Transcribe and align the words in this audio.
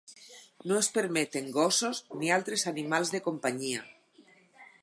No 0.69 0.77
es 0.83 0.87
permeten 0.95 1.51
gossos 1.59 2.01
ni 2.23 2.33
altres 2.39 2.67
animals 2.75 3.15
de 3.17 3.23
companyia. 3.29 3.89